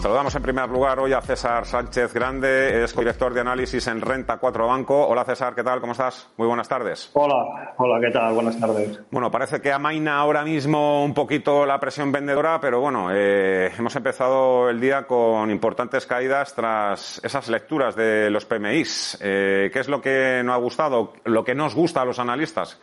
[0.00, 4.38] Saludamos en primer lugar hoy a César Sánchez Grande, es director de análisis en Renta
[4.38, 5.06] 4 Banco.
[5.06, 5.82] Hola César, ¿qué tal?
[5.82, 6.32] ¿Cómo estás?
[6.38, 7.10] Muy buenas tardes.
[7.12, 8.32] Hola, hola, ¿qué tal?
[8.32, 8.98] Buenas tardes.
[9.10, 13.94] Bueno, parece que amaina ahora mismo un poquito la presión vendedora, pero bueno, eh, hemos
[13.94, 19.18] empezado el día con importantes caídas tras esas lecturas de los PMIs.
[19.20, 21.12] Eh, ¿Qué es lo que no ha gustado?
[21.24, 22.80] ¿Lo que nos gusta a los analistas?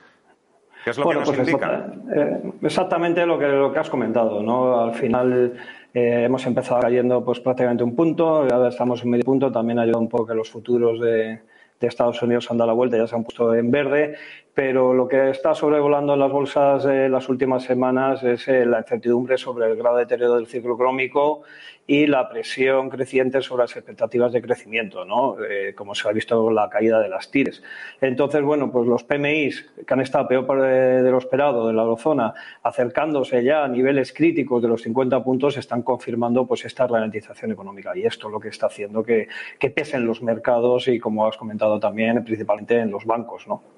[0.83, 1.87] ¿Qué es lo que nos pues indica?
[2.15, 4.79] Eh, exactamente lo que, lo que has comentado, ¿no?
[4.79, 5.57] Al final
[5.97, 9.81] eh, hemos empezado cayendo pues prácticamente un punto, ahora estamos en medio punto, también ha
[9.81, 11.39] ayudado un poco que los futuros de,
[11.79, 14.15] de Estados Unidos han dado la vuelta, ya se han puesto en verde,
[14.57, 18.79] pero lo que está sobrevolando en las bolsas en las últimas semanas es eh, la
[18.79, 21.43] incertidumbre sobre el grado de deterioro del ciclo económico
[21.85, 25.35] y la presión creciente sobre las expectativas de crecimiento, ¿no?
[25.47, 27.61] Eh, como se ha visto la caída de las TIRES.
[28.01, 32.33] Entonces, bueno, pues los PMIs que han estado peor de lo esperado de la eurozona,
[32.63, 37.95] acercándose ya a niveles críticos de los 50 puntos, están confirmando pues esta ralentización económica
[37.95, 39.27] y esto es lo que está haciendo que,
[39.59, 43.76] que pesen los mercados y, como has comentado también, principalmente en los bancos, ¿no?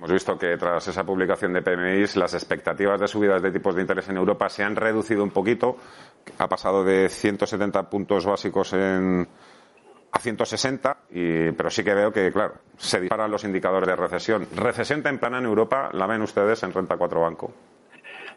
[0.00, 3.82] Hemos visto que tras esa publicación de PMIs las expectativas de subidas de tipos de
[3.82, 5.76] interés en Europa se han reducido un poquito.
[6.38, 9.28] Ha pasado de 170 puntos básicos en,
[10.10, 14.46] a 160, y, pero sí que veo que, claro, se disparan los indicadores de recesión.
[14.56, 17.52] ¿Recesión temprana en Europa la ven ustedes en Renta 4 Banco?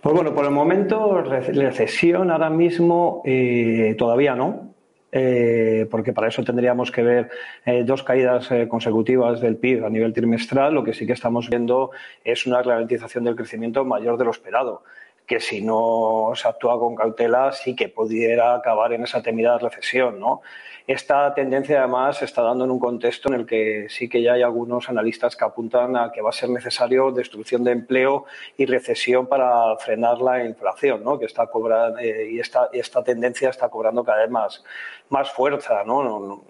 [0.02, 4.73] Pues bueno, por el momento, recesión ahora mismo eh, todavía no.
[5.16, 7.30] Eh, porque para eso tendríamos que ver
[7.66, 10.74] eh, dos caídas eh, consecutivas del PIB a nivel trimestral.
[10.74, 11.92] Lo que sí que estamos viendo
[12.24, 14.84] es una ralentización del crecimiento mayor de lo esperado
[15.26, 20.20] que si no se actúa con cautela sí que pudiera acabar en esa temida recesión,
[20.20, 20.42] ¿no?
[20.86, 24.34] Esta tendencia además se está dando en un contexto en el que sí que ya
[24.34, 28.26] hay algunos analistas que apuntan a que va a ser necesario destrucción de empleo
[28.58, 31.18] y recesión para frenar la inflación, ¿no?
[31.18, 34.64] Que está cobrando y esta, esta tendencia está cobrando cada vez más,
[35.10, 36.44] más fuerza, ¿no?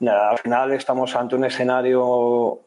[0.00, 2.62] Al final estamos ante un escenario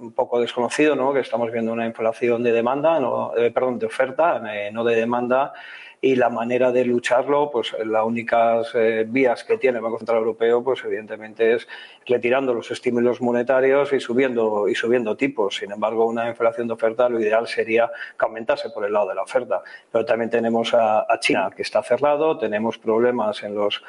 [0.00, 1.12] un poco desconocido, ¿no?
[1.12, 4.96] Que estamos viendo una inflación de demanda, no, eh, perdón, de oferta, eh, no de
[4.96, 5.52] demanda,
[6.04, 10.18] y la manera de lucharlo, pues las únicas eh, vías que tiene el Banco Central
[10.18, 11.66] Europeo, pues evidentemente es
[12.04, 15.56] retirando los estímulos monetarios y subiendo y subiendo tipos.
[15.56, 19.14] Sin embargo, una inflación de oferta, lo ideal sería que aumentase por el lado de
[19.14, 19.62] la oferta.
[19.90, 23.82] Pero también tenemos a, China que está cerrado, tenemos problemas en los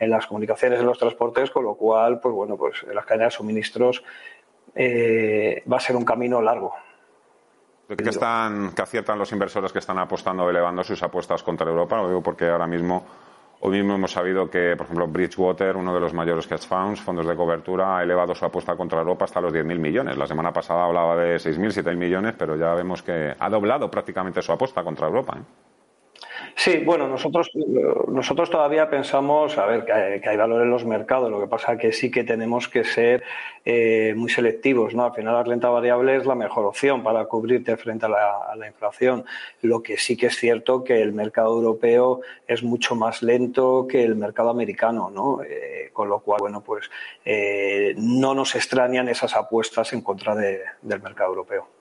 [0.00, 3.34] en las comunicaciones, en los transportes, con lo cual, pues bueno, pues en las cadenas
[3.34, 4.02] de suministros
[4.74, 6.72] eh, va a ser un camino largo.
[7.96, 11.96] ¿Qué están, que aciertan los inversores que están apostando, elevando sus apuestas contra Europa?
[11.96, 13.04] Lo digo porque ahora mismo,
[13.60, 17.26] hoy mismo hemos sabido que, por ejemplo, Bridgewater, uno de los mayores hedge funds, fondos
[17.26, 20.16] de cobertura, ha elevado su apuesta contra Europa hasta los 10.000 millones.
[20.16, 24.40] La semana pasada hablaba de 6.000, 7.000 millones, pero ya vemos que ha doblado prácticamente
[24.40, 25.36] su apuesta contra Europa.
[25.38, 25.69] ¿eh?
[26.62, 27.50] Sí, bueno, nosotros,
[28.08, 31.90] nosotros todavía pensamos, a ver, que hay, valor en los mercados, lo que pasa que
[31.90, 33.22] sí que tenemos que ser
[33.64, 35.06] eh, muy selectivos, ¿no?
[35.06, 39.24] Al final la renta variable es la mejor opción para cubrirte frente a la, inflación.
[39.62, 44.04] Lo que sí que es cierto que el mercado europeo es mucho más lento que
[44.04, 45.42] el mercado americano, ¿no?
[45.42, 46.90] Eh, con lo cual, bueno, pues
[47.24, 51.79] eh, no nos extrañan esas apuestas en contra del mercado europeo.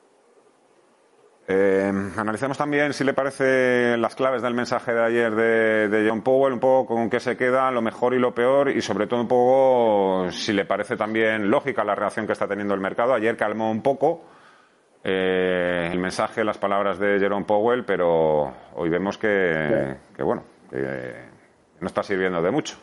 [1.52, 6.54] Eh, analicemos también, si le parece, las claves del mensaje de ayer de, John Powell,
[6.54, 9.28] un poco con qué se queda, lo mejor y lo peor, y sobre todo un
[9.28, 13.16] poco si le parece también lógica la reacción que está teniendo el mercado.
[13.16, 14.26] Ayer calmó un poco
[15.04, 21.16] eh, el mensaje, las palabras de Jerome Powell, pero hoy vemos que, que bueno, que
[21.80, 22.78] no está sirviendo de mucho.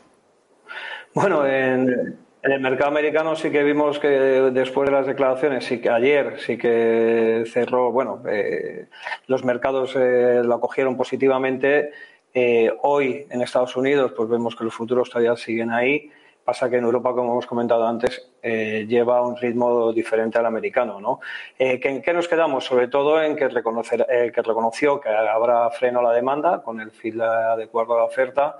[1.14, 5.80] Bueno, en, en el mercado americano sí que vimos que después de las declaraciones, sí
[5.80, 8.86] que ayer sí que cerró, bueno, eh,
[9.26, 11.90] los mercados eh, lo acogieron positivamente.
[12.32, 16.10] Eh, hoy en Estados Unidos, pues vemos que los futuros todavía siguen ahí.
[16.44, 21.18] Pasa que en Europa, como hemos comentado antes, lleva un ritmo diferente al americano, ¿no?
[21.58, 22.64] ¿En qué nos quedamos?
[22.64, 27.94] Sobre todo en que, reconoció que habrá freno a la demanda con el fil adecuado
[27.94, 28.56] a la oferta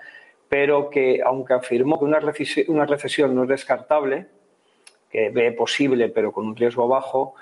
[0.49, 2.21] pero que aunque afirmó que una
[2.87, 4.27] recesión, no es descartable,
[5.11, 7.35] que ve posible pero con un riesgo bajo,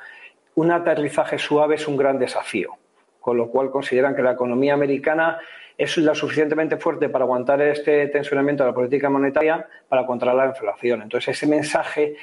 [0.54, 2.76] un aterrizaje suave es un gran desafío,
[3.20, 5.38] con lo cual consideran que la economía americana
[5.76, 10.52] es lo suficientemente fuerte para aguantar este tensionamiento de la política monetaria para controlar la
[10.52, 11.02] inflación.
[11.02, 12.14] Entonces, ese mensaje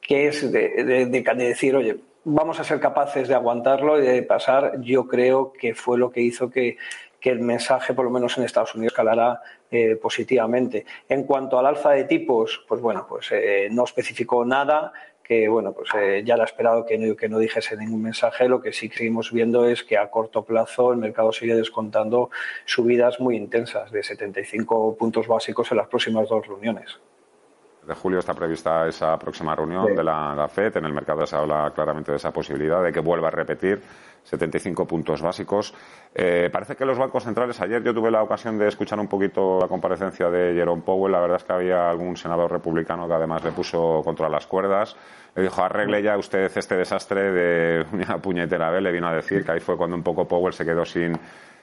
[0.00, 5.06] que es de, decir, oye, vamos a ser capaces de aguantarlo y de pasar, yo
[5.06, 6.76] creo que fue lo que hizo que,
[7.20, 10.86] que el mensaje, por lo menos en Estados Unidos, calará eh, positivamente.
[11.08, 14.92] En cuanto al alza de tipos, pues bueno, pues eh, no especificó nada
[15.22, 18.48] que bueno, pues eh, ya era esperado que no, que no dijese ningún mensaje.
[18.48, 22.30] Lo que sí seguimos viendo es que a corto plazo el mercado sigue descontando
[22.64, 26.98] subidas muy intensas de 75 puntos básicos en las próximas dos reuniones
[27.88, 30.76] de julio está prevista esa próxima reunión de la, FED.
[30.76, 33.80] En el mercado se habla claramente de esa posibilidad de que vuelva a repetir
[34.24, 35.72] 75 puntos básicos.
[36.14, 39.58] Eh, parece que los bancos centrales, ayer yo tuve la ocasión de escuchar un poquito
[39.58, 41.12] la comparecencia de Jerome Powell.
[41.12, 44.94] La verdad es que había algún senador republicano que además le puso contra las cuerdas.
[45.34, 48.82] Le dijo, arregle ya usted este desastre de una puñetera vez.
[48.82, 51.18] Le vino a decir que ahí fue cuando un poco Powell se quedó sin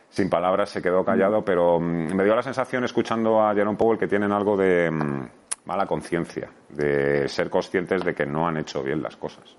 [0.08, 4.00] sin palabras, se quedó callado, pero mm, me dio la sensación escuchando a Jerome Powell
[4.00, 5.28] que tienen algo de, mm,
[5.66, 9.58] mala conciencia, de ser conscientes de que no han hecho bien las cosas.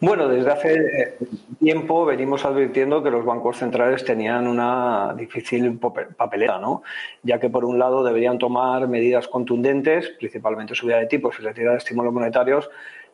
[0.00, 1.18] Bueno, desde hace eh,
[1.58, 5.78] tiempo venimos advirtiendo que los bancos centrales tenían una difícil
[6.16, 6.82] papeleta, ¿no?
[7.22, 11.72] Ya que por un lado deberían tomar medidas contundentes, principalmente subida de tipos y retirada
[11.72, 12.70] de estímulos monetarios,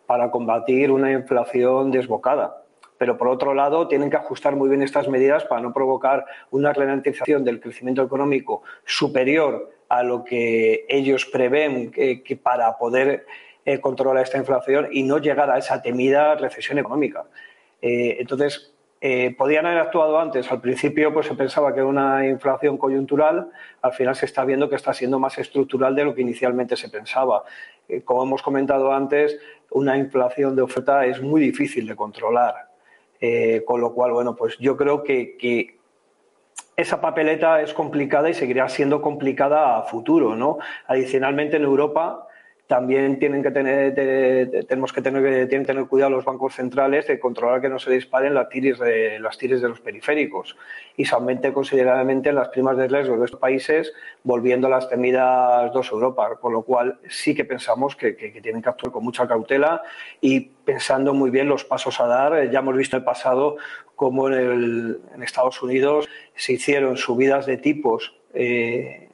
[0.07, 2.63] para combatir una inflación desbocada.
[2.99, 6.73] Pero por otro lado, tienen que ajustar muy bien estas medidas para no provocar una
[6.73, 13.27] ralentización del crecimiento económico superior a lo que ellos prevén que, para poder
[13.65, 17.25] eh, controlar esta inflación y no llegar a esa temida recesión económica.
[17.83, 20.51] Eh, entonces, eh, podían haber actuado antes.
[20.51, 23.51] Al principio pues, se pensaba que era una inflación coyuntural,
[23.83, 26.89] al final se está viendo que está siendo más estructural de lo que inicialmente se
[26.89, 27.45] pensaba.
[28.05, 29.39] como hemos comentado antes,
[29.71, 32.55] una inflación de oferta es muy difícil de controlar.
[33.65, 35.76] con lo cual, bueno, pues yo creo que
[36.77, 40.59] esa papeleta es complicada y seguirá siendo complicada a futuro, ¿no?
[40.87, 42.26] Adicionalmente, en Europa
[42.67, 43.95] también tienen que tener,
[44.67, 47.93] tenemos que tener, tienen que tener cuidado los bancos centrales de controlar que no se
[47.93, 50.57] disparen las tires de, las tires de los periféricos
[50.97, 53.93] y se aumente considerablemente las primas de riesgo de estos países,
[54.25, 58.63] volviendo a las temidas dos Europa, con lo cual sí que pensamos que, que, tienen
[58.63, 59.83] que actuar con mucha cautela
[60.21, 62.51] y pensando muy bien los pasos a dar.
[62.51, 63.57] Ya hemos visto en el pasado
[63.95, 68.15] cómo en, en Estados Unidos se hicieron subidas de tipos.
[68.35, 69.06] Eh,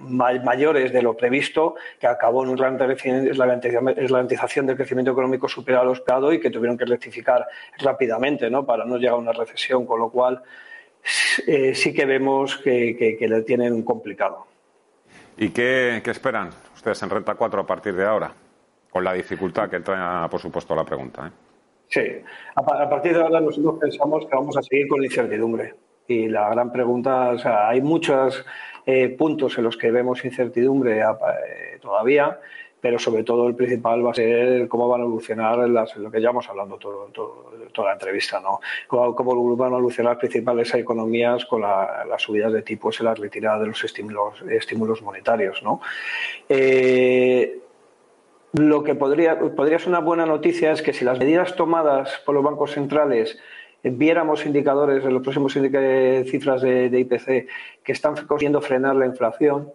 [0.00, 5.92] mayores de lo previsto, que acabó en una ralentización del crecimiento económico superado a lo
[5.92, 7.46] esperado y que tuvieron que rectificar
[7.78, 8.64] rápidamente ¿no?
[8.64, 10.42] para no llegar a una recesión, con lo cual
[11.46, 14.46] eh, sí que vemos que, le tienen complicado.
[15.36, 18.32] ¿Y qué, esperan ustedes en Renta 4 a partir de ahora?
[18.90, 21.26] Con la dificultad que entra, por supuesto, la pregunta.
[21.26, 21.30] ¿eh?
[21.88, 22.00] Sí,
[22.54, 25.74] a, partir de ahora nosotros pensamos que vamos a seguir con incertidumbre.
[26.08, 28.44] Y la gran pregunta, o sea, hay muchos
[28.84, 32.38] eh, puntos en los que vemos incertidumbre eh, todavía,
[32.80, 36.20] pero sobre todo el principal va a ser cómo van a evolucionar las, lo que
[36.20, 37.10] llevamos hablando todo,
[37.72, 38.60] toda la entrevista, ¿no?
[38.86, 43.66] Cómo, van a evolucionar principales economías con las subidas de tipos y la retirada de
[43.66, 45.80] los estímulos, estímulos monetarios, ¿no?
[46.48, 47.58] Eh,
[48.52, 52.34] lo que podría, podría ser una buena noticia es que si las medidas tomadas por
[52.34, 53.38] los bancos centrales
[53.90, 57.48] viéramos indicadores en los próximos cifras de, IPC
[57.82, 59.72] que están consiguiendo frenar la inflación,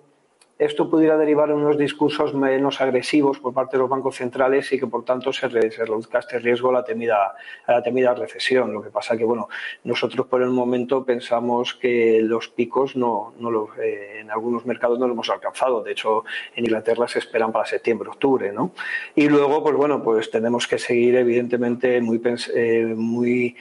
[0.61, 4.79] esto pudiera derivar en unos discursos menos agresivos por parte de los bancos centrales y
[4.79, 7.33] que por tanto se, reduzca este riesgo a la temida,
[7.65, 8.71] a la temida recesión.
[8.71, 9.49] Lo que pasa que bueno,
[9.83, 14.99] nosotros por el momento pensamos que los picos no, no los, eh, en algunos mercados
[14.99, 15.81] no lo hemos alcanzado.
[15.81, 16.25] De hecho,
[16.55, 18.71] en Inglaterra se esperan para septiembre, octubre, ¿no?
[19.15, 22.21] Y luego, pues bueno, pues tenemos que seguir evidentemente muy,
[22.53, 23.55] eh, muy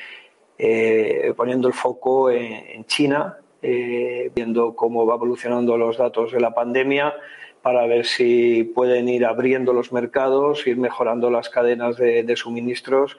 [0.62, 6.52] eh, poniendo el foco en, China, eh, viendo cómo va evolucionando los datos de la
[6.52, 7.14] pandemia
[7.62, 13.16] para ver si pueden ir abriendo los mercados, ir mejorando las cadenas de, suministros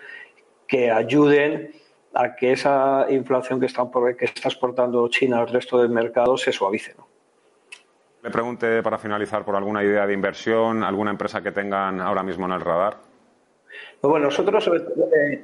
[0.67, 1.71] que ayuden
[2.13, 6.51] a que esa inflación que está, que está exportando China al resto del mercado se
[6.51, 6.93] suavice.
[8.21, 12.45] Le pregunte para finalizar por alguna idea de inversión, alguna empresa que tengan ahora mismo
[12.45, 13.10] en el radar.
[13.99, 14.69] Pues bueno, nosotros,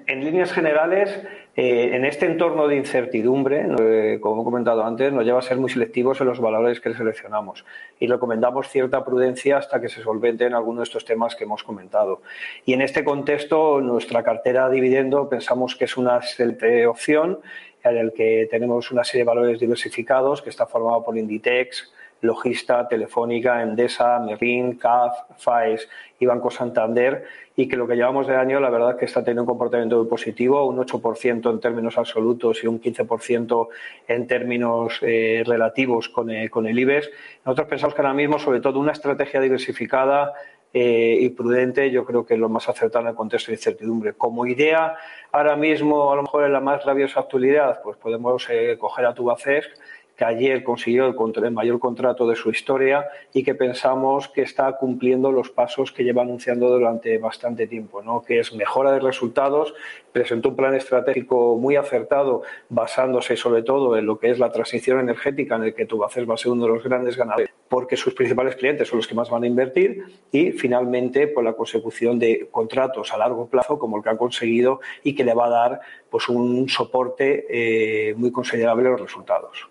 [0.07, 1.21] en líneas generales,
[1.55, 5.57] eh, en este entorno de incertidumbre, eh, como he comentado antes, nos lleva a ser
[5.57, 7.65] muy selectivos en los valores que seleccionamos
[7.99, 12.21] y recomendamos cierta prudencia hasta que se solventen algunos de estos temas que hemos comentado.
[12.65, 17.39] Y en este contexto, nuestra cartera dividendo pensamos que es una excelente opción
[17.83, 22.87] en el que tenemos una serie de valores diversificados que está formado por Inditex, Logista,
[22.87, 25.87] Telefónica, Endesa, Merlin, CAF, FAES
[26.19, 29.41] y Banco Santander y que lo que llevamos de año la verdad que está teniendo
[29.41, 33.67] un comportamiento muy positivo, un 8% en términos absolutos y un 15%
[34.07, 37.09] en términos eh, relativos con, eh, con, el IBEX.
[37.45, 40.33] Nosotros pensamos que ahora mismo sobre todo una estrategia diversificada
[40.73, 44.13] eh, y prudente yo creo que es lo más acertado en el contexto de incertidumbre.
[44.13, 44.95] Como idea,
[45.31, 48.47] ahora mismo a lo mejor en la más rabiosa actualidad, pues podemos
[48.77, 49.69] coger a Tubacesc
[50.17, 55.31] que ayer consiguió el, mayor contrato de su historia y que pensamos que está cumpliendo
[55.31, 58.23] los pasos que lleva anunciando durante bastante tiempo, ¿no?
[58.23, 59.75] que es mejora de resultados,
[60.11, 64.99] presentó un plan estratégico muy acertado basándose sobre todo en lo que es la transición
[64.99, 68.13] energética en el que Tubacers va a ser uno de los grandes ganadores porque sus
[68.13, 72.47] principales clientes son los que más van a invertir y finalmente por la consecución de
[72.49, 75.81] contratos a largo plazo como el que ha conseguido y que le va a dar
[76.09, 79.67] pues un soporte eh, muy considerable a los resultados.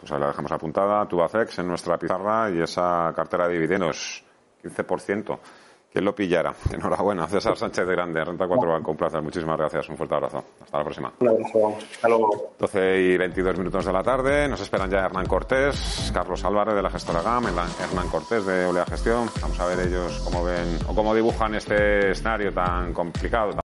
[0.00, 4.24] Pues ahora la dejamos apuntada, Tubacex en nuestra pizarra y esa cartera de dividendos,
[4.64, 5.38] 15%.
[5.92, 6.54] ¿Quién lo pillara?
[6.72, 9.20] Enhorabuena, César Sánchez de Grande, Renta 4 Banco, un placer.
[9.22, 10.44] Muchísimas gracias, un fuerte abrazo.
[10.62, 11.12] Hasta la próxima.
[11.18, 12.52] Hasta luego.
[12.58, 16.82] 12 y 22 minutos de la tarde, nos esperan ya Hernán Cortés, Carlos Álvarez de
[16.82, 19.28] la gestora GAM, Hernán Cortés de Olea Gestión.
[19.40, 23.52] Vamos a ver ellos cómo ven o cómo dibujan este escenario tan complicado.